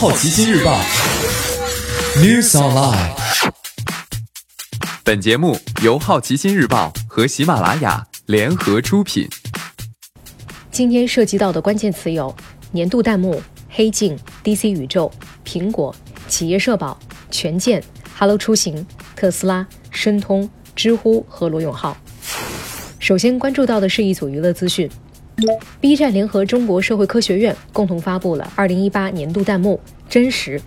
[0.00, 0.80] 好奇心日报
[2.16, 3.10] News Online。
[5.04, 9.28] 本节目由好奇心日报和喜马拉雅联合出品。
[10.72, 12.34] 今天涉及到的关键词有：
[12.72, 15.12] 年度弹幕、黑镜、DC 宇宙、
[15.44, 15.94] 苹果、
[16.26, 16.98] 企业社保、
[17.30, 17.84] 权健、
[18.18, 21.94] Hello 出行、特斯拉、申通、知乎和罗永浩。
[22.98, 24.90] 首先关注到的是一组娱乐资讯
[25.80, 29.78] ，B 站联合中国社会科学院共同发布了2018年度弹幕
[30.08, 30.60] “真实”。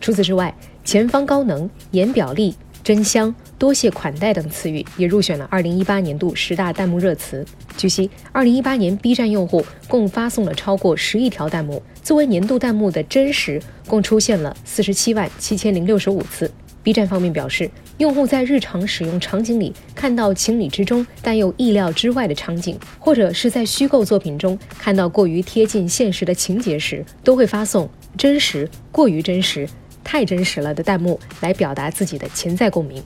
[0.00, 2.54] 除此之外，“前方高能”“言表力”。
[2.84, 7.44] 真香、多谢款待等词语也入选了2018年度十大弹幕热词。
[7.76, 16.48] 据悉，2018年 B 站用户共发送了超过十亿条弹幕，作为年度弹幕的真实共出现了47万七千零六十五次。
[16.84, 17.68] B 站方面表示，
[17.98, 29.68] 用户在日常使用场景里看到情理之中但又意料之外的场景，或者是在虚构作品中看到过于贴近现实的情节时，都会发送“真实”“过于真实”。
[30.04, 33.02] 太真实了的弹幕来表达自己的潜在共鸣。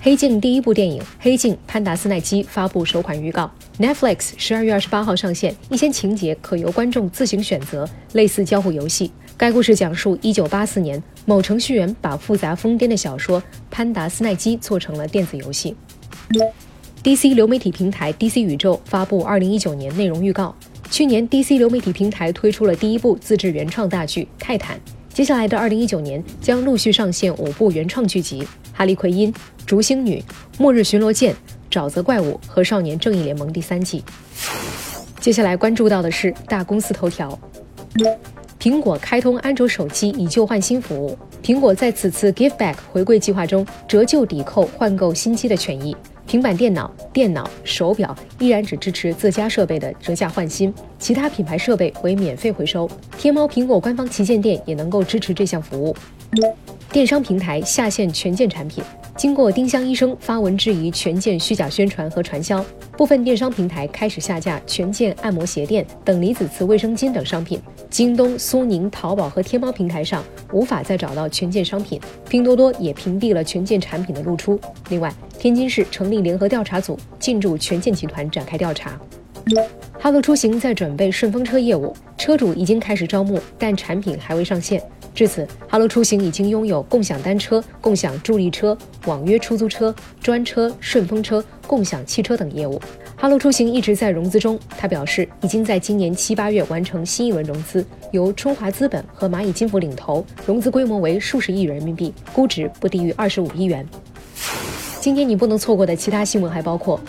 [0.00, 9.10] 黑镜第一部电影《黑镜：潘达斯奈基》发布首款预告，Netflix 十二月二十八号上线，一些情节可由观众自行选择，类似交互游戏。
[9.36, 13.40] 该故事讲述一九八四年某程序员把复杂疯癫的小说
[13.72, 15.74] 《潘达斯奈基》做成了电子游戏。
[17.02, 20.54] DC 流媒体平台 DC 宇宙发布二零一九年内容预告，
[20.90, 24.76] 去年 DC 流媒体平台推出了第一部自制原创大剧《泰坦》。
[25.18, 28.40] 接下来的二零一九年将陆续上线五部原创剧集：
[28.72, 29.32] 《哈利奎因》
[29.66, 30.20] 《烛星女》
[30.58, 31.34] 《末日巡逻舰》
[31.76, 34.04] 《沼泽怪物》和《少年正义联盟》第三季。
[35.18, 37.36] 接下来关注到的是大公司头条：
[38.60, 41.18] 苹果开通安卓手机以旧换新服务。
[41.42, 45.96] 苹果在此次 Give Back 回馈计划中折旧抵扣换购新机的权益。
[46.28, 52.86] 平板电脑、电脑、手表依然只支持自家设备的折价换新，其他品牌设备为免费回收。
[53.16, 55.96] 天猫、苹果官方旗舰店也能够支持这项服务。
[56.90, 58.82] 电商平台下线权健产品。
[59.14, 62.64] 经过丁香医生发文质疑权健虚假宣传和传销，
[62.96, 67.60] 部分电商平台开始下架权健按摩鞋垫等离子磁卫生巾等商品。
[67.90, 74.58] 京东、苏宁、淘宝和天猫平台上无法再找到权健商品，拼多多也屏蔽了权健产品的露出。
[74.88, 78.98] 另外，天津市成立联合调查组进驻权健集团展开调查。
[79.98, 84.80] 哈罗出行在准备顺风车业务，车主已经开始招募，但产品还未上线。
[85.18, 92.80] 至此，哈罗出行已经拥有共享单车、共享助力车、网约出租车、专车、顺风车、共享汽车等业务。
[93.16, 103.84] 哈罗出行一直在融资中，他表示已经在今年七八月完成新一轮融资，由春华资本和蚂蚁金服领投，融资规模为数十亿人民币，估值不低于二十五亿元。
[105.00, 107.00] 今天你不能错过的其他新闻还包括：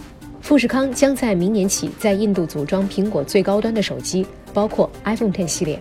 [0.42, 5.80] 富士康将在明年起在印度组装苹果最高端的手机，包括 iPhone 10系列。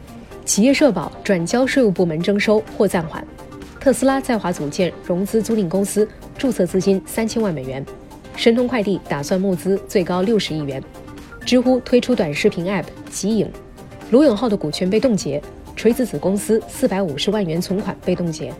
[0.48, 3.22] 企业社保转交税务部门征收或暂缓。
[3.78, 7.84] 特斯拉在华组建融资租赁公司，注册资金三千万美元。
[8.34, 10.82] 申通快递打算募资最高六十亿元。
[11.44, 13.46] 知乎推出短视频 App 极影。
[14.10, 15.40] 罗永浩的股权被冻结，
[15.76, 18.50] 锤子子公司四百五十万元存款被冻结。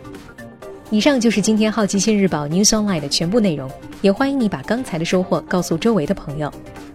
[0.91, 3.67] 以上就是今天好奇心日报 News Online 的全部内容，
[4.03, 6.53] 也欢迎你把刚才的收获告诉周围的朋友。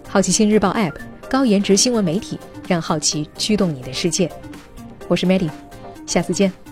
[0.09, 0.95] 好奇心日报 App
[1.29, 2.39] 高颜值新闻媒体，
[2.69, 4.31] 让好奇驱动你的世界。
[5.15, 5.49] 我是 Maddy，
[6.09, 6.64] 下次见。